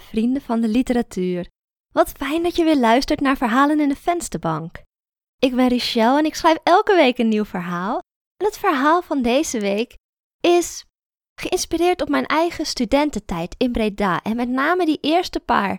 [0.00, 1.48] vrienden van de literatuur.
[1.92, 4.82] Wat fijn dat je weer luistert naar Verhalen in de Vensterbank.
[5.38, 7.98] Ik ben Richelle en ik schrijf elke week een nieuw verhaal.
[8.36, 9.96] En het verhaal van deze week
[10.40, 10.84] is
[11.40, 14.22] geïnspireerd op mijn eigen studententijd in Breda.
[14.22, 15.78] En met name die eerste paar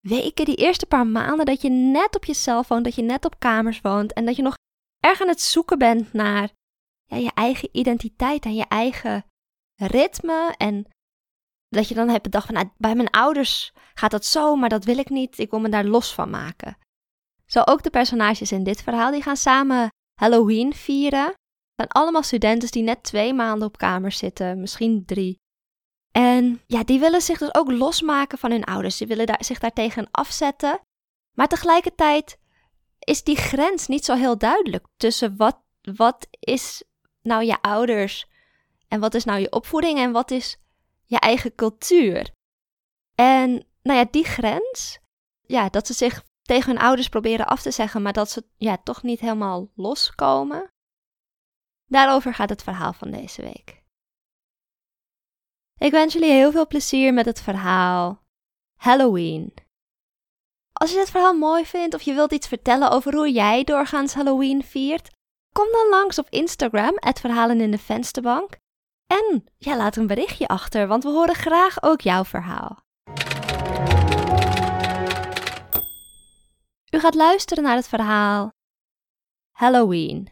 [0.00, 3.24] weken, die eerste paar maanden dat je net op je cel woont, dat je net
[3.24, 4.54] op kamers woont en dat je nog
[5.04, 6.50] erg aan het zoeken bent naar
[7.04, 9.24] ja, je eigen identiteit en je eigen
[9.74, 10.54] ritme.
[10.56, 10.86] En
[11.68, 14.84] dat je dan hebt bedacht van, nou, bij mijn ouders gaat dat zo, maar dat
[14.84, 15.38] wil ik niet.
[15.38, 16.78] Ik wil me daar los van maken.
[17.46, 19.88] Zo ook de personages in dit verhaal, die gaan samen
[20.20, 21.24] Halloween vieren.
[21.24, 25.38] Het zijn allemaal studenten die net twee maanden op kamers zitten, misschien drie.
[26.10, 28.96] En ja, die willen zich dus ook losmaken van hun ouders.
[28.96, 30.80] Ze willen daar, zich daartegen afzetten.
[31.36, 32.38] Maar tegelijkertijd
[32.98, 35.58] is die grens niet zo heel duidelijk tussen wat,
[35.96, 36.84] wat is
[37.22, 38.26] nou je ouders
[38.88, 40.58] en wat is nou je opvoeding en wat is
[41.06, 42.32] je eigen cultuur.
[43.14, 43.50] En
[43.82, 44.98] nou ja, die grens,
[45.46, 48.76] ja, dat ze zich tegen hun ouders proberen af te zeggen, maar dat ze ja,
[48.76, 50.68] toch niet helemaal loskomen.
[51.84, 53.84] Daarover gaat het verhaal van deze week.
[55.78, 58.22] Ik wens jullie heel veel plezier met het verhaal
[58.80, 59.54] Halloween.
[60.72, 64.14] Als je het verhaal mooi vindt of je wilt iets vertellen over hoe jij doorgaans
[64.14, 65.10] Halloween viert,
[65.52, 68.56] kom dan langs op Instagram, het verhalen in de vensterbank.
[69.06, 72.84] En ja, laat een berichtje achter, want we horen graag ook jouw verhaal.
[76.90, 78.50] U gaat luisteren naar het verhaal
[79.50, 80.28] Halloween.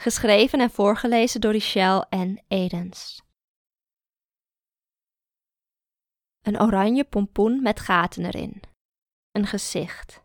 [0.00, 3.22] Geschreven en voorgelezen door Richelle en Edens.
[6.42, 8.62] Een oranje pompoen met gaten erin.
[9.30, 10.22] Een gezicht.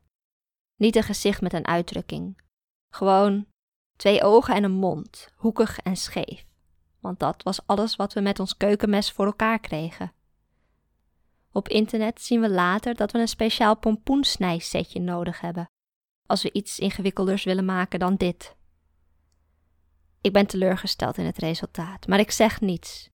[0.76, 2.42] Niet een gezicht met een uitdrukking.
[2.94, 3.48] Gewoon
[3.96, 6.49] twee ogen en een mond, hoekig en scheef.
[7.00, 10.14] Want dat was alles wat we met ons keukenmes voor elkaar kregen.
[11.52, 15.70] Op internet zien we later dat we een speciaal pompoensnijsetje nodig hebben,
[16.26, 18.56] als we iets ingewikkelders willen maken dan dit.
[20.22, 23.10] Ik ben teleurgesteld in het resultaat, maar ik zeg niets.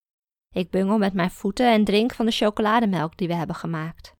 [0.52, 4.14] Ik bungel met mijn voeten en drink van de chocolademelk die we hebben gemaakt.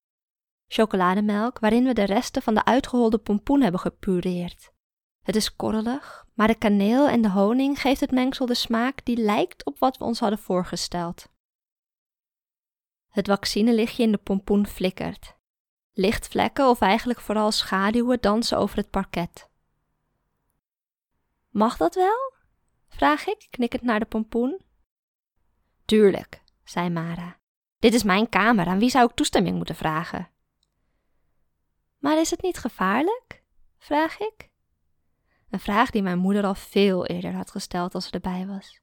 [0.68, 4.74] Chocolademelk waarin we de resten van de uitgeholde pompoen hebben gepureerd.
[5.26, 9.16] Het is korrelig, maar de kaneel en de honing geeft het mengsel de smaak die
[9.16, 11.28] lijkt op wat we ons hadden voorgesteld.
[13.08, 15.36] Het vaccinelichtje in de pompoen flikkert.
[15.92, 19.48] Lichtvlekken of eigenlijk vooral schaduwen dansen over het parket.
[21.48, 22.32] Mag dat wel?
[22.88, 24.60] vraag ik, knikkend naar de pompoen.
[25.84, 27.38] Tuurlijk, zei Mara.
[27.78, 30.30] Dit is mijn kamer, aan wie zou ik toestemming moeten vragen?
[31.98, 33.44] Maar is het niet gevaarlijk?
[33.78, 34.54] vraag ik.
[35.50, 38.80] Een vraag die mijn moeder al veel eerder had gesteld als ze erbij was.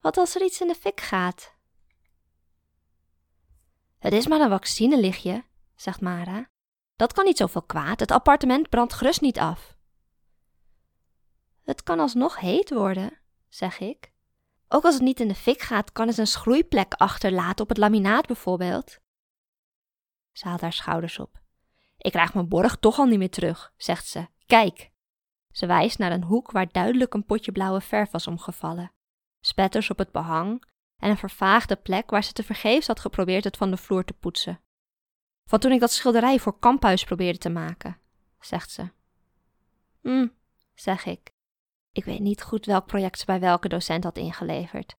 [0.00, 1.54] Wat als er iets in de fik gaat?
[3.98, 5.44] Het is maar een vaccinelichtje,
[5.74, 6.50] zegt Mara.
[6.96, 9.76] Dat kan niet zoveel kwaad, het appartement brandt gerust niet af.
[11.62, 13.18] Het kan alsnog heet worden,
[13.48, 14.12] zeg ik.
[14.68, 17.78] Ook als het niet in de fik gaat, kan het een schroeiplek achterlaten op het
[17.78, 18.98] laminaat bijvoorbeeld.
[20.32, 21.40] Ze haalt haar schouders op.
[21.96, 24.26] Ik krijg mijn borg toch al niet meer terug, zegt ze.
[24.46, 24.91] Kijk.
[25.52, 28.92] Ze wijst naar een hoek waar duidelijk een potje blauwe verf was omgevallen.
[29.40, 30.64] Spetters op het behang
[30.96, 34.60] en een vervaagde plek waar ze tevergeefs had geprobeerd het van de vloer te poetsen.
[35.48, 37.98] Van toen ik dat schilderij voor Kamphuis probeerde te maken,
[38.40, 38.90] zegt ze.
[40.00, 40.28] Hm,
[40.74, 41.30] zeg ik.
[41.92, 44.94] Ik weet niet goed welk project ze bij welke docent had ingeleverd.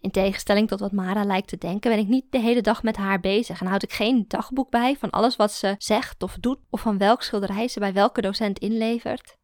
[0.00, 2.96] In tegenstelling tot wat Mara lijkt te denken, ben ik niet de hele dag met
[2.96, 6.58] haar bezig en houd ik geen dagboek bij van alles wat ze zegt of doet
[6.70, 9.38] of van welk schilderij ze bij welke docent inlevert.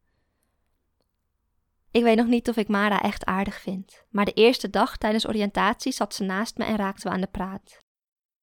[1.97, 5.29] Ik weet nog niet of ik Mara echt aardig vind, maar de eerste dag tijdens
[5.29, 7.79] oriëntatie zat ze naast me en raakten we aan de praat.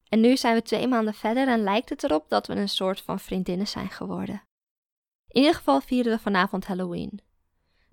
[0.10, 3.02] En nu zijn we twee maanden verder en lijkt het erop dat we een soort
[3.02, 4.44] van vriendinnen zijn geworden.
[5.28, 7.22] In ieder geval vieren we vanavond Halloween.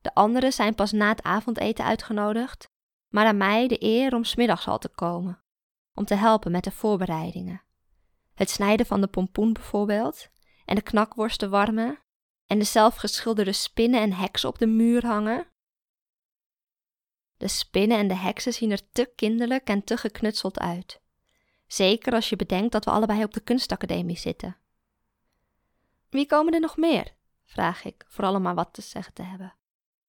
[0.01, 2.69] De anderen zijn pas na het avondeten uitgenodigd,
[3.09, 5.43] maar aan mij de eer om smiddags al te komen,
[5.95, 7.63] om te helpen met de voorbereidingen.
[8.35, 10.29] Het snijden van de pompoen bijvoorbeeld,
[10.65, 11.99] en de knakworsten warmen,
[12.47, 15.50] en de zelfgeschilderde spinnen en heksen op de muur hangen.
[17.41, 21.01] De spinnen en de heksen zien er te kinderlijk en te geknutseld uit.
[21.67, 24.57] Zeker als je bedenkt dat we allebei op de kunstacademie zitten.
[26.09, 27.15] Wie komen er nog meer?
[27.45, 29.55] vraag ik, voor allemaal wat te zeggen te hebben.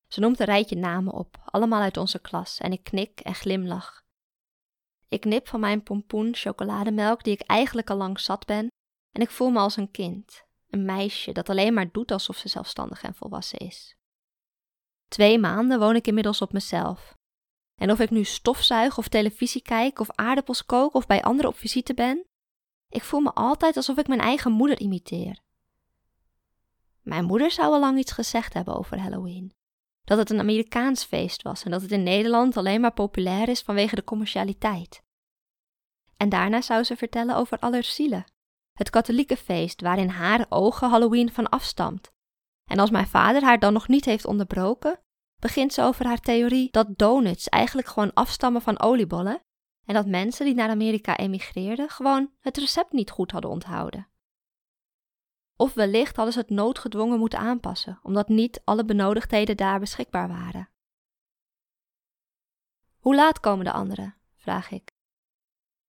[0.08, 4.04] Ze noemt een rijtje namen op, allemaal uit onze klas, en ik knik en glimlach.
[5.08, 8.66] Ik nip van mijn pompoen chocolademelk, die ik eigenlijk al lang zat ben,
[9.12, 12.48] en ik voel me als een kind, een meisje dat alleen maar doet alsof ze
[12.48, 13.96] zelfstandig en volwassen is.
[15.08, 17.20] Twee maanden woon ik inmiddels op mezelf.
[17.82, 21.56] En of ik nu stofzuig of televisie kijk of aardappels kook of bij anderen op
[21.56, 22.26] visite ben,
[22.88, 25.40] Ik voel me altijd alsof ik mijn eigen moeder imiteer.
[27.00, 29.52] Mijn moeder zou al lang iets gezegd hebben over Halloween.
[30.04, 33.60] Dat het een Amerikaans feest was en dat het in Nederland alleen maar populair is
[33.60, 35.02] vanwege de commercialiteit.
[36.16, 38.24] En daarna zou ze vertellen over Allerzielen,
[38.72, 42.10] het katholieke feest waar in haar ogen Halloween van afstamt.
[42.64, 45.00] En als mijn vader haar dan nog niet heeft onderbroken,
[45.42, 49.42] begint ze over haar theorie dat donuts eigenlijk gewoon afstammen van oliebollen
[49.84, 54.08] en dat mensen die naar Amerika emigreerden gewoon het recept niet goed hadden onthouden.
[55.56, 60.68] Of wellicht hadden ze het noodgedwongen moeten aanpassen, omdat niet alle benodigdheden daar beschikbaar waren.
[62.98, 64.16] Hoe laat komen de anderen?
[64.36, 64.90] vraag ik.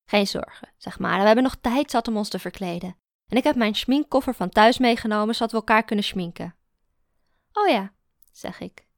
[0.06, 2.98] Geen zorgen, zeg maar, we hebben nog tijd zat om ons te verkleden.
[3.28, 6.56] En ik heb mijn schminkkoffer van thuis meegenomen, zodat we elkaar kunnen schminken.
[7.54, 7.94] Oh ja,
[8.32, 8.92] zeg ik.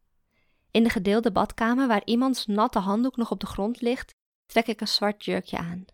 [0.75, 4.13] In de gedeelde badkamer, waar iemands natte handdoek nog op de grond ligt,
[4.45, 5.86] trek ik een zwart jurkje aan.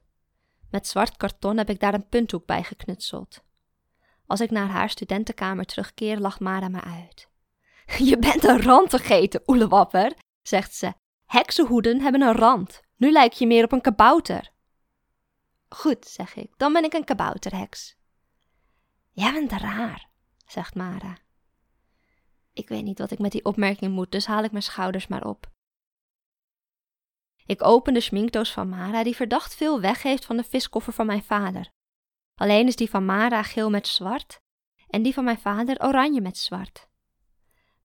[0.69, 3.43] Met zwart karton heb ik daar een punthoek bij geknutseld.
[4.25, 7.27] Als ik naar haar studentenkamer terugkeer, lacht Mara me uit.
[8.09, 10.93] Je bent een rand vergeten, oelewapper, zegt ze.
[11.25, 12.81] Heksenhoeden hebben een rand.
[12.95, 14.51] Nu lijk je meer op een kabouter.
[15.69, 17.95] Goed, zeg ik, dan ben ik een kabouterheks.
[19.11, 20.09] Jij bent raar,
[20.45, 21.17] zegt Mara.
[22.53, 25.25] Ik weet niet wat ik met die opmerking moet, dus haal ik mijn schouders maar
[25.25, 25.51] op.
[27.45, 31.23] Ik open de schminkdoos van Mara, die verdacht veel weggeeft van de viskoffer van mijn
[31.23, 31.71] vader.
[32.35, 34.41] Alleen is die van Mara geel met zwart
[34.87, 36.89] en die van mijn vader oranje met zwart.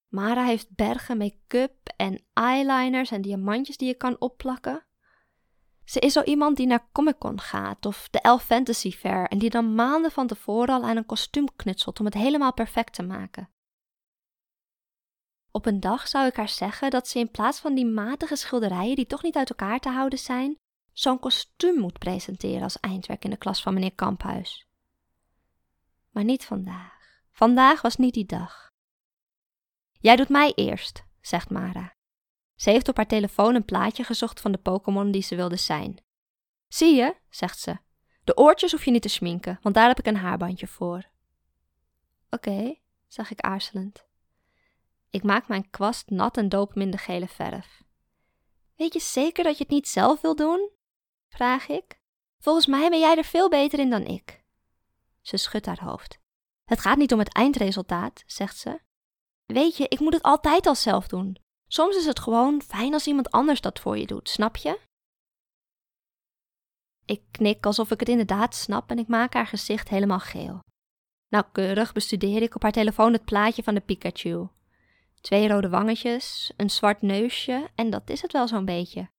[0.09, 4.87] Mara heeft bergen make-up en eyeliners en diamantjes die je kan opplakken.
[5.85, 9.39] Ze is zo iemand die naar Comic Con gaat of de Elf Fantasy Fair en
[9.39, 13.03] die dan maanden van tevoren al aan een kostuum knutselt om het helemaal perfect te
[13.03, 13.51] maken.
[15.57, 18.97] Op een dag zou ik haar zeggen dat ze in plaats van die matige schilderijen
[18.97, 20.59] die toch niet uit elkaar te houden zijn,
[20.93, 24.67] zo'n kostuum moet presenteren als eindwerk in de klas van meneer Kamphuis.
[26.11, 27.23] Maar niet vandaag.
[27.33, 28.71] Vandaag was niet die dag.
[29.93, 31.95] Jij doet mij eerst, zegt Mara.
[32.55, 36.05] Ze heeft op haar telefoon een plaatje gezocht van de Pokémon die ze wilde zijn.
[36.69, 37.79] Zie je, zegt ze.
[38.25, 41.05] De oortjes hoef je niet te schminken, want daar heb ik een haarbandje voor.
[42.31, 42.75] Oké,
[43.07, 44.07] zeg ik aarzelend.
[45.11, 47.83] Ik maak mijn kwast nat en doop hem in de gele verf.
[48.77, 50.71] Weet je zeker dat je het niet zelf wil doen?
[51.29, 51.99] vraag ik.
[52.39, 54.45] Volgens mij ben jij er veel beter in dan ik.
[55.21, 56.19] Ze schudt haar hoofd.
[56.65, 58.81] Het gaat niet om het eindresultaat, zegt ze.
[59.47, 61.37] Weet je, ik moet het altijd al zelf doen.
[61.67, 64.81] Soms is het gewoon fijn als iemand anders dat voor je doet, snap je?
[67.05, 70.61] Ik knik alsof ik het inderdaad snap en ik maak haar gezicht helemaal geel.
[71.29, 74.49] Nauwkeurig bestudeer ik op haar telefoon het plaatje van de Pikachu.
[75.27, 79.11] Twee rode wangetjes, een zwart neusje en dat is het wel zo'n beetje.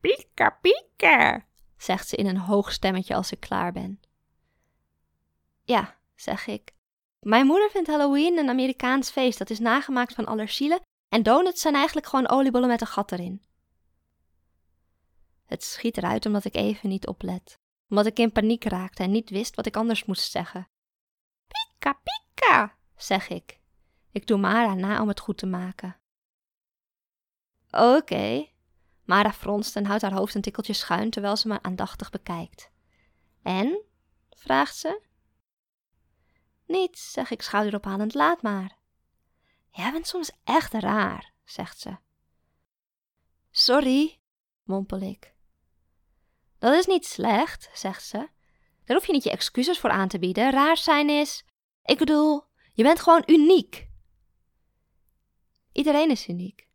[0.00, 1.46] Pika, pika,
[1.76, 4.00] zegt ze in een hoog stemmetje als ik klaar ben.
[5.62, 6.72] Ja, zeg ik.
[7.20, 11.74] Mijn moeder vindt Halloween een Amerikaans feest dat is nagemaakt van allerzielen en donuts zijn
[11.74, 13.42] eigenlijk gewoon oliebollen met een gat erin.
[15.44, 17.58] Het schiet eruit omdat ik even niet oplet,
[17.88, 20.68] omdat ik in paniek raakte en niet wist wat ik anders moest zeggen.
[21.46, 23.60] Pika, pika, zeg ik.
[24.12, 25.96] Ik doe Mara na om het goed te maken.
[27.70, 28.48] Oké.
[29.04, 32.70] Mara fronst en houdt haar hoofd een tikkeltje schuin terwijl ze me aandachtig bekijkt.
[33.42, 33.82] En?
[34.30, 35.02] vraagt ze.
[36.66, 38.78] Niets, zeg ik schouderophalend, laat maar.
[39.70, 41.96] Jij bent soms echt raar, zegt ze.
[43.50, 44.20] Sorry,
[44.62, 45.34] mompel ik.
[46.58, 48.28] Dat is niet slecht, zegt ze.
[48.84, 50.50] Daar hoef je niet je excuses voor aan te bieden.
[50.50, 51.44] Raar zijn is.
[51.84, 53.90] Ik bedoel, je bent gewoon uniek.
[55.72, 56.68] Iedereen is uniek.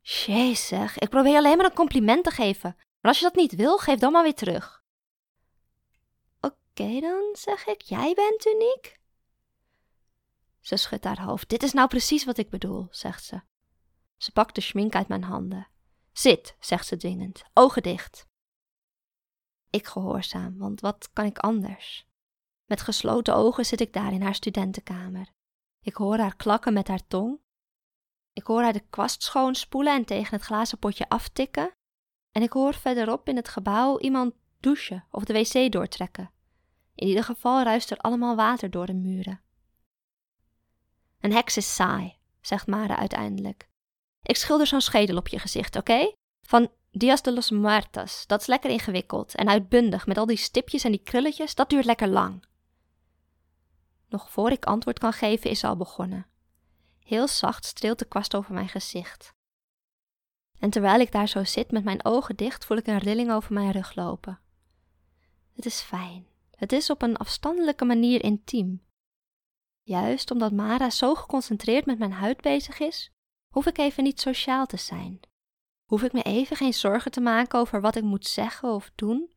[0.00, 2.74] Jezus, ik probeer alleen maar een compliment te geven.
[2.76, 4.84] Maar als je dat niet wil, geef dan maar weer terug.
[6.40, 9.00] Oké dan, zeg ik, jij bent uniek.
[10.60, 11.48] Ze schudt haar hoofd.
[11.48, 13.40] Dit is nou precies wat ik bedoel, zegt ze.
[14.16, 15.68] Ze pakt de schmink uit mijn handen.
[16.12, 18.26] Zit, zegt ze dwingend, ogen dicht.
[19.70, 22.06] Ik gehoorzaam, want wat kan ik anders?
[22.66, 25.32] Met gesloten ogen zit ik daar in haar studentenkamer.
[25.80, 27.41] Ik hoor haar klakken met haar tong
[28.32, 31.70] ik hoor haar de kwast schoonspoelen en tegen het glazen potje aftikken.
[32.32, 36.30] En ik hoor verderop in het gebouw iemand douchen of de wc doortrekken.
[36.94, 39.40] In ieder geval ruist er allemaal water door de muren.
[41.20, 43.68] Een heks is saai, zegt Mara uiteindelijk.
[44.22, 46.12] Ik schilder zo'n schedel op je gezicht, oké?
[46.46, 48.26] Van Dias de los Muertos.
[48.26, 51.54] Dat is lekker ingewikkeld en uitbundig met al die stipjes en die krulletjes.
[51.54, 52.44] Dat duurt lekker lang.
[54.08, 56.26] Nog voor ik antwoord kan geven, is ze al begonnen.
[57.04, 59.34] Heel zacht streelt de kwast over mijn gezicht.
[60.58, 63.52] En terwijl ik daar zo zit met mijn ogen dicht, voel ik een rilling over
[63.52, 64.40] mijn rug lopen.
[65.52, 66.26] Het is fijn.
[66.50, 68.82] Het is op een afstandelijke manier intiem.
[69.82, 73.12] Juist omdat Mara zo geconcentreerd met mijn huid bezig is,
[73.54, 75.20] hoef ik even niet sociaal te zijn.
[75.84, 79.32] Hoef ik me even geen zorgen te maken over wat ik moet zeggen of doen.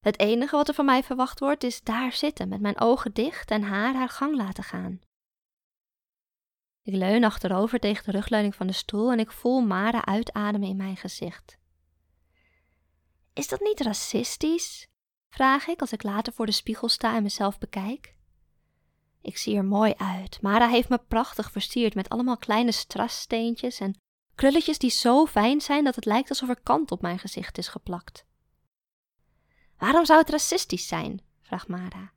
[0.00, 3.50] Het enige wat er van mij verwacht wordt is daar zitten met mijn ogen dicht
[3.50, 5.00] en haar haar gang laten gaan.
[6.82, 10.76] Ik leun achterover tegen de rugleuning van de stoel en ik voel Mara uitademen in
[10.76, 11.58] mijn gezicht.
[13.32, 14.86] Is dat niet racistisch?
[15.28, 18.14] vraag ik als ik later voor de spiegel sta en mezelf bekijk.
[19.20, 20.42] Ik zie er mooi uit.
[20.42, 24.00] Mara heeft me prachtig versierd met allemaal kleine strassteentjes en
[24.34, 27.68] krulletjes die zo fijn zijn dat het lijkt alsof er kant op mijn gezicht is
[27.68, 28.26] geplakt.
[29.78, 31.22] Waarom zou het racistisch zijn?
[31.40, 32.12] vraagt Mara.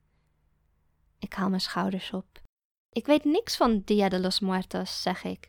[1.19, 2.43] Ik haal mijn schouders op.
[2.95, 5.47] Ik weet niks van Dia de los Muertos, zeg ik.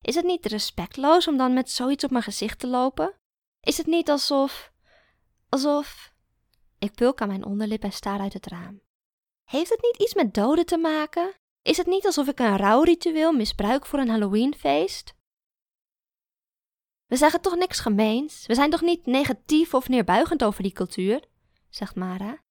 [0.00, 3.14] Is het niet respectloos om dan met zoiets op mijn gezicht te lopen?
[3.60, 4.72] Is het niet alsof.
[5.48, 6.12] alsof.
[6.78, 8.80] Ik pulk aan mijn onderlip en staar uit het raam.
[9.44, 11.34] Heeft het niet iets met doden te maken?
[11.62, 15.14] Is het niet alsof ik een rouwritueel misbruik voor een Halloweenfeest?
[17.06, 18.46] We zeggen toch niks gemeens?
[18.46, 21.24] We zijn toch niet negatief of neerbuigend over die cultuur?
[21.68, 22.44] zegt Mara.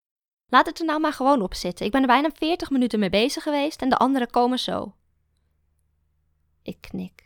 [0.47, 1.85] Laat het er nou maar gewoon op zitten.
[1.85, 4.95] Ik ben er bijna veertig minuten mee bezig geweest en de anderen komen zo.
[6.61, 7.25] Ik knik.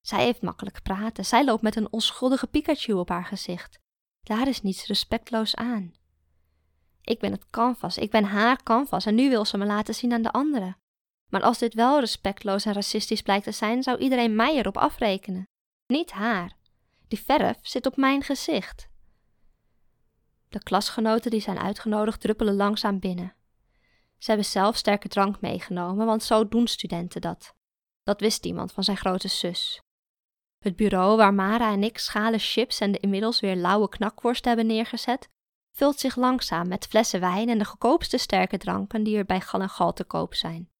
[0.00, 1.24] Zij heeft makkelijk praten.
[1.24, 3.78] Zij loopt met een onschuldige Pikachu op haar gezicht.
[4.20, 5.94] Daar is niets respectloos aan.
[7.02, 10.12] Ik ben het canvas, ik ben haar canvas en nu wil ze me laten zien
[10.12, 10.76] aan de anderen.
[11.30, 15.44] Maar als dit wel respectloos en racistisch blijkt te zijn, zou iedereen mij erop afrekenen.
[15.86, 16.56] Niet haar.
[17.08, 18.87] Die verf zit op mijn gezicht.
[20.48, 23.34] De klasgenoten die zijn uitgenodigd druppelen langzaam binnen.
[24.18, 27.54] Ze hebben zelf sterke drank meegenomen, want zo doen studenten dat.
[28.02, 29.80] Dat wist iemand van zijn grote zus.
[30.58, 34.66] Het bureau waar Mara en ik schalen chips en de inmiddels weer lauwe knakworst hebben
[34.66, 35.28] neergezet,
[35.72, 39.60] vult zich langzaam met flessen wijn en de goedkoopste sterke dranken die er bij Gal
[39.60, 40.70] en Gal te koop zijn.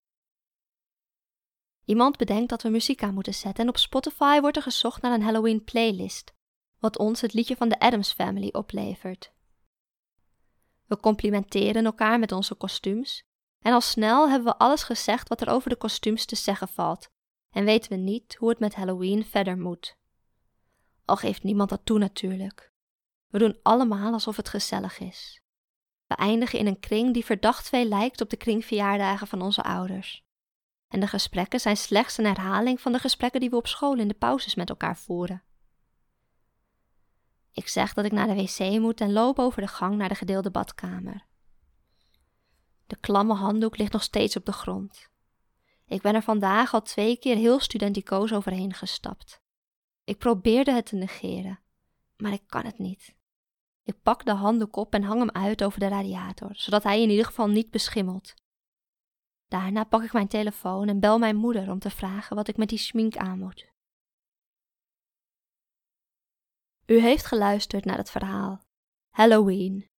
[1.84, 5.12] Iemand bedenkt dat we muziek aan moeten zetten en op Spotify wordt er gezocht naar
[5.12, 6.32] een Halloween playlist,
[6.78, 9.32] wat ons het liedje van de Adams Family oplevert.
[10.88, 13.22] We complimenteren elkaar met onze kostuums
[13.58, 17.08] en al snel hebben we alles gezegd wat er over de kostuums te zeggen valt
[17.50, 19.96] en weten we niet hoe het met Halloween verder moet.
[21.04, 22.72] Al geeft niemand dat toe natuurlijk.
[23.26, 25.40] We doen allemaal alsof het gezellig is.
[26.06, 30.26] We eindigen in een kring die verdacht veel lijkt op de kringverjaardagen van onze ouders.
[30.88, 34.08] En de gesprekken zijn slechts een herhaling van de gesprekken die we op school in
[34.08, 35.42] de pauzes met elkaar voeren.
[37.52, 40.14] Ik zeg dat ik naar de wc moet en loop over de gang naar de
[40.14, 41.26] gedeelde badkamer.
[42.86, 45.08] De klamme handdoek ligt nog steeds op de grond.
[45.86, 49.40] Ik ben er vandaag al twee keer heel studenticoos overheen gestapt.
[50.04, 51.60] Ik probeerde het te negeren,
[52.16, 53.16] maar ik kan het niet.
[53.82, 57.10] Ik pak de handdoek op en hang hem uit over de radiator, zodat hij in
[57.10, 58.34] ieder geval niet beschimmelt.
[59.48, 62.68] Daarna pak ik mijn telefoon en bel mijn moeder om te vragen wat ik met
[62.68, 63.72] die schmink aan moet.
[66.88, 68.60] U heeft geluisterd naar het verhaal
[69.08, 69.90] Halloween,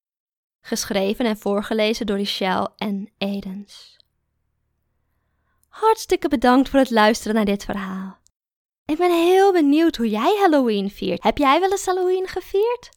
[0.60, 3.96] geschreven en voorgelezen door Michelle en Edens.
[5.68, 8.18] Hartstikke bedankt voor het luisteren naar dit verhaal.
[8.84, 11.22] Ik ben heel benieuwd hoe jij Halloween viert.
[11.22, 12.90] Heb jij wel eens Halloween gevierd?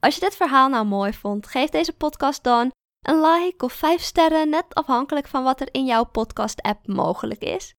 [0.00, 4.02] Als je dit verhaal nou mooi vond, geef deze podcast dan een like of 5
[4.02, 7.74] sterren, net afhankelijk van wat er in jouw podcast-app mogelijk is.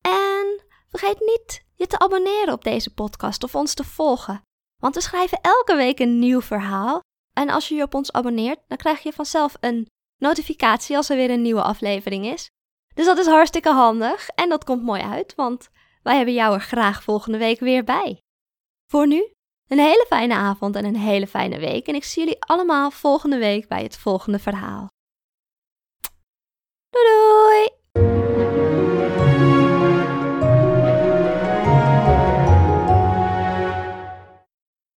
[0.00, 4.42] En vergeet niet je te abonneren op deze podcast of ons te volgen,
[4.82, 7.00] want we schrijven elke week een nieuw verhaal.
[7.32, 11.16] En als je je op ons abonneert, dan krijg je vanzelf een notificatie als er
[11.16, 12.48] weer een nieuwe aflevering is.
[12.94, 15.68] Dus dat is hartstikke handig en dat komt mooi uit, want
[16.02, 18.20] wij hebben jou er graag volgende week weer bij.
[18.90, 19.32] Voor nu,
[19.68, 21.86] een hele fijne avond en een hele fijne week.
[21.86, 24.88] En ik zie jullie allemaal volgende week bij het volgende verhaal.
[26.90, 27.75] Doei doei!